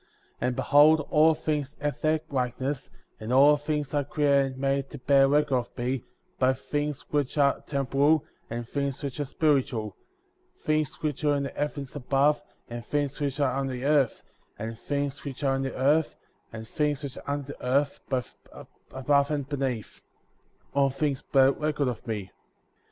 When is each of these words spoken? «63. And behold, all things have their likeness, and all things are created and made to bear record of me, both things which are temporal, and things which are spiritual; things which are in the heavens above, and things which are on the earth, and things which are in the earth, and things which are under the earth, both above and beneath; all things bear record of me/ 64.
«63. 0.39 0.47
And 0.47 0.55
behold, 0.55 1.07
all 1.11 1.35
things 1.35 1.77
have 1.79 2.01
their 2.01 2.21
likeness, 2.31 2.89
and 3.19 3.31
all 3.31 3.55
things 3.55 3.93
are 3.93 4.03
created 4.03 4.53
and 4.53 4.57
made 4.57 4.89
to 4.89 4.97
bear 4.97 5.27
record 5.27 5.57
of 5.57 5.77
me, 5.77 6.05
both 6.39 6.59
things 6.59 7.01
which 7.11 7.37
are 7.37 7.61
temporal, 7.67 8.25
and 8.49 8.67
things 8.67 9.03
which 9.03 9.19
are 9.19 9.25
spiritual; 9.25 9.95
things 10.65 11.03
which 11.03 11.23
are 11.23 11.35
in 11.35 11.43
the 11.43 11.49
heavens 11.51 11.95
above, 11.95 12.41
and 12.67 12.83
things 12.83 13.19
which 13.19 13.39
are 13.39 13.53
on 13.55 13.67
the 13.67 13.85
earth, 13.85 14.23
and 14.57 14.79
things 14.79 15.23
which 15.23 15.43
are 15.43 15.55
in 15.55 15.61
the 15.61 15.75
earth, 15.77 16.15
and 16.51 16.67
things 16.67 17.03
which 17.03 17.17
are 17.19 17.23
under 17.29 17.53
the 17.53 17.63
earth, 17.63 17.99
both 18.09 18.33
above 18.91 19.29
and 19.29 19.47
beneath; 19.49 20.01
all 20.73 20.89
things 20.89 21.21
bear 21.21 21.51
record 21.51 21.87
of 21.87 22.07
me/ 22.07 22.21
64. 22.23 22.35